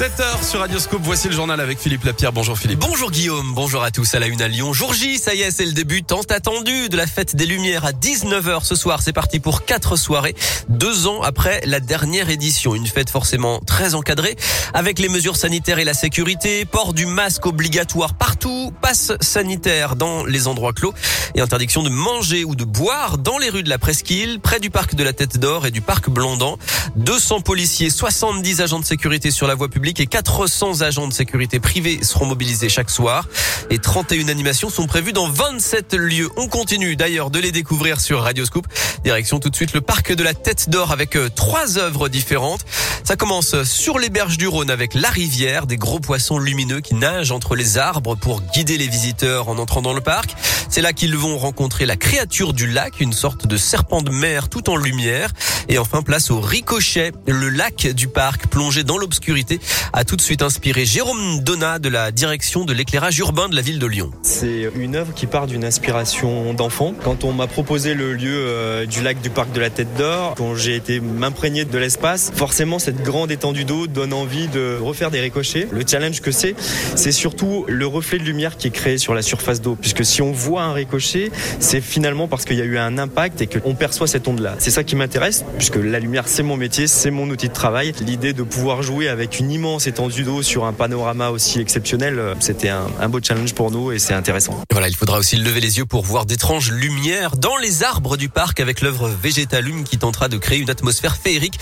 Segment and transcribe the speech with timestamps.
[0.00, 2.32] 7h sur Radioscope, voici le journal avec Philippe Lapierre.
[2.32, 2.78] Bonjour Philippe.
[2.78, 4.72] Bonjour Guillaume, bonjour à tous à la une à Lyon.
[4.72, 7.84] Jour J, ça y est, c'est le début tant attendu de la fête des Lumières
[7.84, 9.02] à 19h ce soir.
[9.02, 10.34] C'est parti pour quatre soirées,
[10.70, 12.74] deux ans après la dernière édition.
[12.74, 14.36] Une fête forcément très encadrée
[14.72, 20.24] avec les mesures sanitaires et la sécurité, port du masque obligatoire partout, passe sanitaire dans
[20.24, 20.94] les endroits clos
[21.34, 24.70] et interdiction de manger ou de boire dans les rues de la Presqu'île, près du
[24.70, 26.56] parc de la Tête d'Or et du parc Blondin.
[26.96, 31.58] 200 policiers, 70 agents de sécurité sur la voie publique et 400 agents de sécurité
[31.58, 33.26] privés seront mobilisés chaque soir.
[33.70, 36.28] Et 31 animations sont prévues dans 27 lieux.
[36.36, 38.66] On continue d'ailleurs de les découvrir sur Radioscoop.
[39.02, 42.64] Direction tout de suite le parc de la Tête d'Or avec euh, trois œuvres différentes.
[43.02, 46.94] Ça commence sur les berges du Rhône avec la rivière, des gros poissons lumineux qui
[46.94, 50.36] nagent entre les arbres pour guider les visiteurs en entrant dans le parc.
[50.68, 54.48] C'est là qu'ils vont rencontrer la créature du lac, une sorte de serpent de mer
[54.48, 55.32] tout en lumière.
[55.68, 59.58] Et enfin, place au ricochet, le lac du parc plongé dans l'obscurité
[59.92, 63.62] a tout de suite inspiré Jérôme Donat de la direction de l'éclairage urbain de la
[63.62, 64.10] ville de Lyon.
[64.22, 66.94] C'est une œuvre qui part d'une inspiration d'enfant.
[67.02, 70.34] Quand on m'a proposé le lieu euh, du lac du parc de la Tête d'Or,
[70.36, 75.10] quand j'ai été m'imprégner de l'espace, forcément cette grande étendue d'eau donne envie de refaire
[75.10, 75.68] des ricochets.
[75.70, 76.54] Le challenge que c'est,
[76.94, 79.76] c'est surtout le reflet de lumière qui est créé sur la surface d'eau.
[79.80, 83.40] Puisque si on voit un ricochet, c'est finalement parce qu'il y a eu un impact
[83.40, 84.56] et qu'on perçoit cette onde-là.
[84.58, 87.92] C'est ça qui m'intéresse, puisque la lumière c'est mon métier, c'est mon outil de travail.
[88.00, 89.86] L'idée de pouvoir jouer avec une immense
[90.22, 94.58] d'eau sur un panorama aussi exceptionnel, c'était un, beau challenge pour nous et c'est intéressant.
[94.72, 98.30] Voilà, il faudra aussi lever les yeux pour voir d'étranges lumières dans les arbres du
[98.30, 101.58] parc avec l'œuvre Végétalum qui tentera de créer une atmosphère féerique.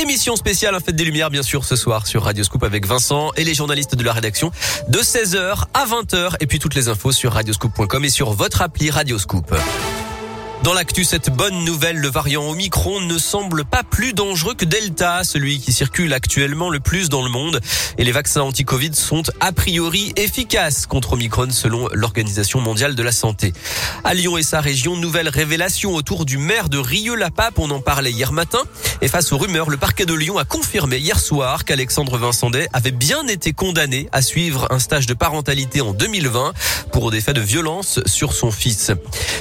[0.00, 3.32] Émission spéciale, en fête des lumières, bien sûr, ce soir sur Radio Scoop avec Vincent
[3.36, 4.52] et les journalistes de la rédaction
[4.88, 8.90] de 16h à 20h et puis toutes les infos sur radioscoop.com et sur votre appli
[8.90, 9.52] Radioscoop.
[10.62, 15.24] Dans l'actu, cette bonne nouvelle, le variant Omicron ne semble pas plus dangereux que Delta,
[15.24, 17.62] celui qui circule actuellement le plus dans le monde.
[17.96, 23.10] Et les vaccins anti-Covid sont a priori efficaces contre Omicron selon l'Organisation mondiale de la
[23.10, 23.54] santé.
[24.04, 27.58] À Lyon et sa région, nouvelle révélation autour du maire de Rieux-la-Pape.
[27.58, 28.60] On en parlait hier matin.
[29.00, 32.90] Et face aux rumeurs, le parquet de Lyon a confirmé hier soir qu'Alexandre Vincendet avait
[32.90, 36.52] bien été condamné à suivre un stage de parentalité en 2020
[36.92, 38.92] pour des faits de violence sur son fils.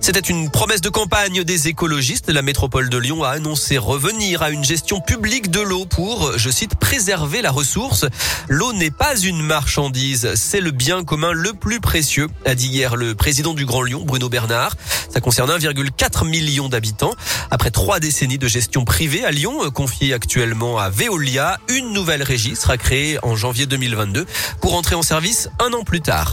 [0.00, 2.30] C'était une promesse de des écologistes.
[2.30, 6.48] La métropole de Lyon a annoncé revenir à une gestion publique de l'eau pour, je
[6.48, 8.06] cite, préserver la ressource.
[8.48, 12.96] L'eau n'est pas une marchandise, c'est le bien commun le plus précieux, a dit hier
[12.96, 14.76] le président du Grand Lyon, Bruno Bernard.
[15.08, 17.14] Ça concerne 1,4 million d'habitants.
[17.50, 22.54] Après trois décennies de gestion privée à Lyon, confiée actuellement à Veolia, une nouvelle régie
[22.54, 24.24] sera créée en janvier 2022
[24.60, 26.32] pour entrer en service un an plus tard.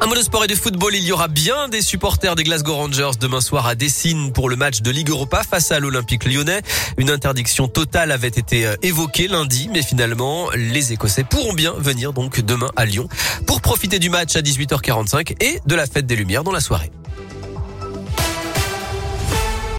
[0.00, 2.74] Un mot de sport et de football, il y aura bien des supporters des Glasgow
[2.74, 6.62] Rangers demain soir à Dessine pour le match de Ligue Europa face à l'Olympique lyonnais.
[6.98, 12.12] Une interdiction totale avait été euh, évoquée lundi, mais finalement, les Écossais pourront bien venir
[12.12, 13.08] donc demain à Lyon
[13.46, 16.90] pour profiter du match à 18h45 et de la fête des Lumières dans la soirée.